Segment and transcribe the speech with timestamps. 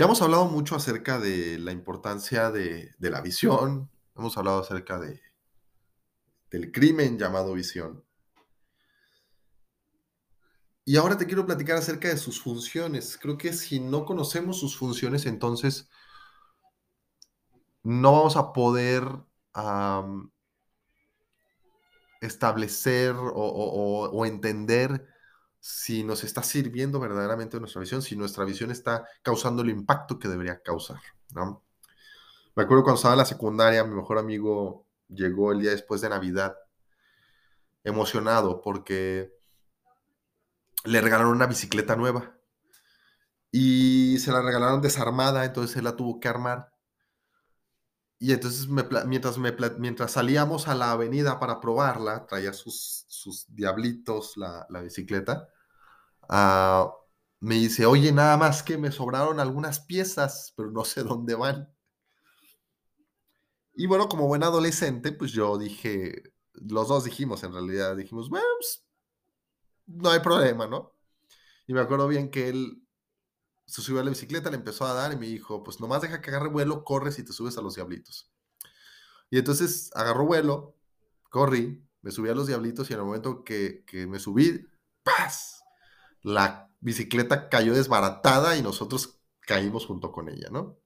[0.00, 5.20] Ya hemos hablado mucho acerca de la importancia de, la visión, hemos hablado acerca de,
[6.50, 8.02] del crimen llamado visión.
[10.86, 13.18] Y ahora te quiero platicar acerca de sus funciones.
[13.20, 15.90] Creo que si no conocemos sus funciones, entonces
[17.82, 19.04] no vamos a poder
[22.22, 25.06] establecer o entender
[25.60, 30.28] si nos está sirviendo verdaderamente nuestra visión, si nuestra visión está causando el impacto que
[30.28, 31.00] debería causar.
[31.34, 36.08] Me acuerdo cuando estaba en la secundaria, mi mejor amigo llegó el día después de
[36.08, 36.56] Navidad,
[37.84, 39.32] emocionado porque
[40.84, 42.36] le regalaron una bicicleta nueva
[43.52, 46.72] y se la regalaron desarmada, entonces él la tuvo que armar.
[48.20, 53.46] Y entonces me mientras, me mientras salíamos a la avenida para probarla, traía sus, sus
[53.54, 55.48] diablitos la, la bicicleta,
[56.28, 56.92] ah,
[57.40, 61.68] me dice, oye, nada más que me sobraron algunas piezas, pero no sé dónde van.
[63.74, 68.46] Y bueno, como buen adolescente, pues yo dije, los dos dijimos en realidad, dijimos, bueno,
[68.58, 68.84] pues,
[69.86, 70.92] no hay problema, ¿no?
[71.66, 72.82] Y me acuerdo bien que él
[73.70, 76.20] se subió a la bicicleta, le empezó a dar y me dijo, pues nomás deja
[76.20, 78.32] que agarre vuelo, corres y te subes a los diablitos.
[79.30, 80.74] Y entonces agarró vuelo,
[81.30, 84.66] corrí, me subí a los diablitos y en el momento que, que me subí,
[85.04, 85.62] ¡paz!
[86.22, 90.76] La bicicleta cayó desbaratada y nosotros caímos junto con ella, ¿no?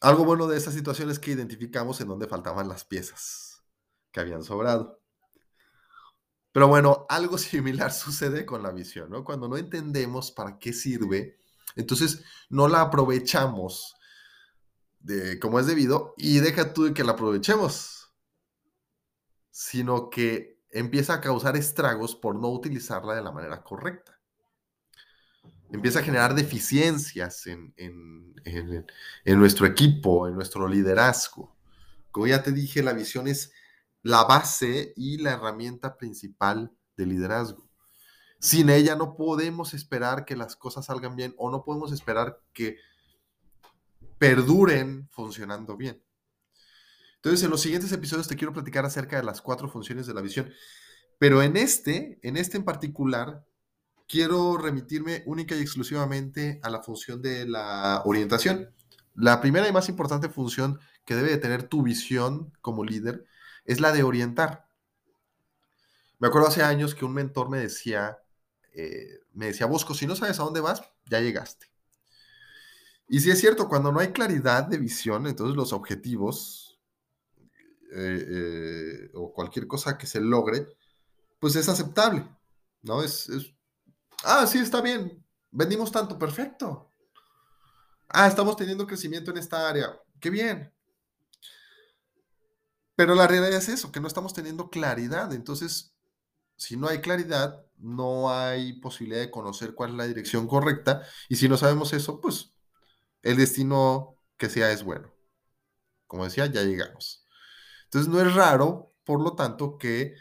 [0.00, 3.62] Algo bueno de esta situación es que identificamos en dónde faltaban las piezas
[4.10, 5.02] que habían sobrado.
[6.58, 9.22] Pero bueno, algo similar sucede con la visión, ¿no?
[9.22, 11.38] Cuando no entendemos para qué sirve,
[11.76, 13.94] entonces no la aprovechamos
[14.98, 18.12] de como es debido y deja tú de que la aprovechemos,
[19.52, 24.18] sino que empieza a causar estragos por no utilizarla de la manera correcta.
[25.70, 28.84] Empieza a generar deficiencias en, en- en-
[29.24, 31.54] en nuestro equipo, en nuestro liderazgo.
[32.10, 33.52] Como ya te dije, la visión es
[34.08, 37.68] la base y la herramienta principal del liderazgo.
[38.40, 42.78] Sin ella no podemos esperar que las cosas salgan bien o no podemos esperar que
[44.16, 46.02] perduren funcionando bien.
[47.16, 50.22] Entonces, en los siguientes episodios te quiero platicar acerca de las cuatro funciones de la
[50.22, 50.50] visión.
[51.18, 53.44] Pero en este, en este en particular,
[54.08, 58.72] quiero remitirme única y exclusivamente a la función de la orientación.
[59.14, 63.27] La primera y más importante función que debe de tener tu visión como líder
[63.68, 64.66] es la de orientar.
[66.18, 68.18] Me acuerdo hace años que un mentor me decía,
[68.72, 71.66] eh, me decía, Bosco, si no sabes a dónde vas, ya llegaste.
[73.08, 76.80] Y sí es cierto, cuando no hay claridad de visión, entonces los objetivos
[77.92, 80.66] eh, eh, o cualquier cosa que se logre,
[81.38, 82.26] pues es aceptable,
[82.82, 83.02] ¿no?
[83.02, 83.54] Es, es,
[84.24, 86.90] ah, sí, está bien, vendimos tanto, perfecto.
[88.08, 90.72] Ah, estamos teniendo crecimiento en esta área, qué bien.
[92.98, 95.32] Pero la realidad es eso, que no estamos teniendo claridad.
[95.32, 95.94] Entonces,
[96.56, 101.02] si no hay claridad, no hay posibilidad de conocer cuál es la dirección correcta.
[101.28, 102.56] Y si no sabemos eso, pues
[103.22, 105.12] el destino que sea es bueno.
[106.08, 107.24] Como decía, ya llegamos.
[107.84, 110.16] Entonces, no es raro, por lo tanto, que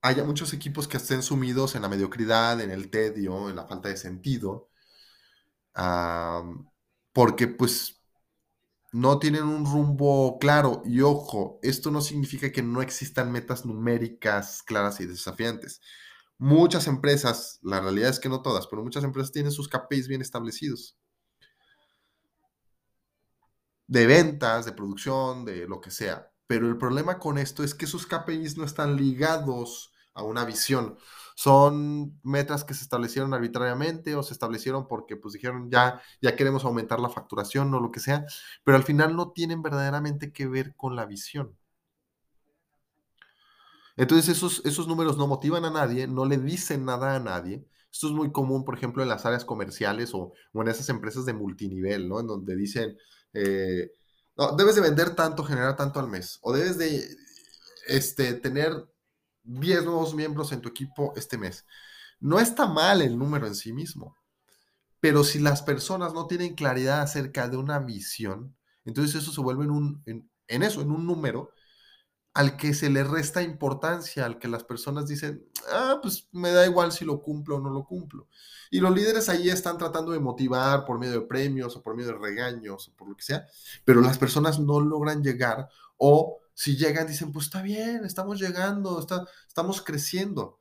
[0.00, 3.88] haya muchos equipos que estén sumidos en la mediocridad, en el tedio, en la falta
[3.88, 4.70] de sentido,
[7.12, 8.03] porque pues
[8.94, 10.80] no tienen un rumbo claro.
[10.84, 15.80] Y ojo, esto no significa que no existan metas numéricas claras y desafiantes.
[16.38, 20.22] Muchas empresas, la realidad es que no todas, pero muchas empresas tienen sus KPIs bien
[20.22, 20.96] establecidos.
[23.88, 26.30] De ventas, de producción, de lo que sea.
[26.46, 30.96] Pero el problema con esto es que esos KPIs no están ligados a una visión.
[31.36, 36.64] Son metas que se establecieron arbitrariamente o se establecieron porque pues dijeron ya, ya queremos
[36.64, 38.24] aumentar la facturación o lo que sea,
[38.64, 41.56] pero al final no tienen verdaderamente que ver con la visión.
[43.96, 47.64] Entonces esos, esos números no motivan a nadie, no le dicen nada a nadie.
[47.92, 51.32] Esto es muy común, por ejemplo, en las áreas comerciales o, en esas empresas de
[51.32, 52.18] multinivel, ¿no?
[52.20, 52.98] En donde dicen,
[53.32, 53.92] eh,
[54.36, 57.08] no, debes de vender tanto, generar tanto al mes, o debes de
[57.86, 58.72] este, tener
[59.44, 61.64] 10 nuevos miembros en tu equipo este mes.
[62.20, 64.16] No está mal el número en sí mismo,
[65.00, 69.64] pero si las personas no tienen claridad acerca de una visión, entonces eso se vuelve
[69.64, 71.52] en, un, en, eso, en un número
[72.32, 76.66] al que se le resta importancia, al que las personas dicen, ah, pues me da
[76.66, 78.28] igual si lo cumplo o no lo cumplo.
[78.70, 82.12] Y los líderes ahí están tratando de motivar por medio de premios o por medio
[82.12, 83.46] de regaños o por lo que sea,
[83.84, 89.00] pero las personas no logran llegar o si llegan dicen, pues está bien, estamos llegando,
[89.00, 90.60] está, estamos creciendo.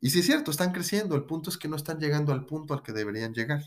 [0.00, 2.74] Y sí es cierto, están creciendo, el punto es que no están llegando al punto
[2.74, 3.62] al que deberían llegar.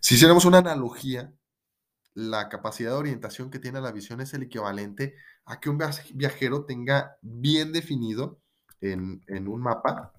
[0.00, 1.32] Si hiciéramos una analogía,
[2.14, 5.78] la capacidad de orientación que tiene la visión es el equivalente a que un
[6.14, 8.40] viajero tenga bien definido
[8.80, 10.12] en, un mapa,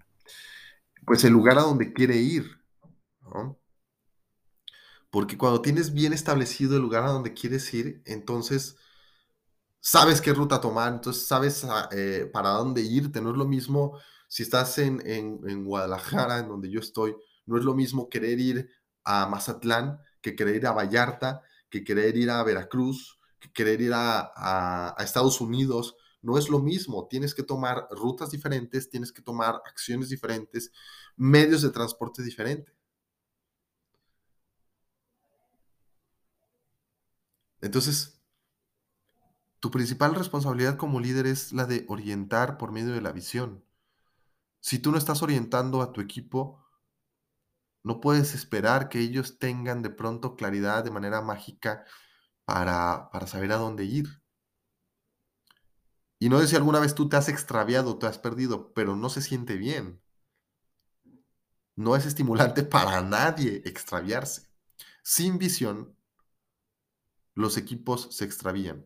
[1.06, 2.60] pues el lugar a donde quiere ir.
[5.10, 8.78] Porque cuando tienes bien establecido el lugar a donde quieres ir, entonces
[9.86, 13.22] sabes qué ruta tomar, entonces sabes ah, eh, para dónde irte.
[13.22, 17.16] No es lo mismo si estás en, en, Guadalajara, en donde yo estoy,
[17.46, 18.70] no es lo mismo querer ir
[19.04, 23.92] a Mazatlán que querer ir a Vallarta, que querer ir a Veracruz, que querer ir
[23.94, 25.96] a, Estados Unidos.
[26.24, 30.72] No es lo mismo, tienes que tomar rutas diferentes, tienes que tomar acciones diferentes,
[31.16, 32.74] medios de transporte diferentes.
[37.62, 38.15] Entonces,
[39.66, 43.66] tu principal responsabilidad como líder es la de orientar por medio de la visión.
[44.60, 46.64] Si tú no estás orientando a tu equipo,
[47.82, 51.84] no puedes esperar que ellos tengan de pronto claridad de manera mágica
[52.46, 54.22] para, saber a dónde ir.
[56.20, 59.10] Y no sé si alguna vez tú te has extraviado, te has perdido, pero no
[59.10, 60.00] se siente bien.
[61.76, 64.48] No es estimulante para nadie extraviarse.
[65.02, 65.98] Sin visión,
[67.34, 68.86] los equipos se extravían.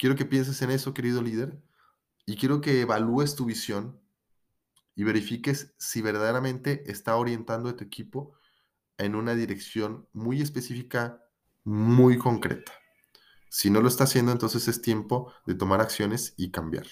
[0.00, 1.62] Quiero que pienses en eso, querido líder,
[2.24, 4.00] y quiero que evalúes tu visión
[4.94, 8.32] y verifiques si verdaderamente está orientando a tu equipo
[8.96, 11.22] en una dirección muy específica,
[11.64, 12.72] muy concreta.
[13.50, 16.86] Si no lo está haciendo, entonces es tiempo de tomar acciones y cambiar.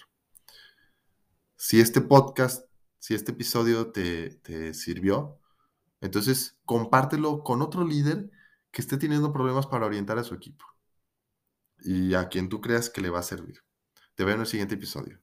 [1.56, 5.40] Si este podcast, si este episodio te, te sirvió,
[6.02, 8.30] entonces compártelo con otro líder
[8.70, 10.66] que esté teniendo problemas para orientar a su equipo
[11.80, 13.62] y a quien tú creas que le va a servir.
[14.14, 15.20] Te veo en el siguiente episodio.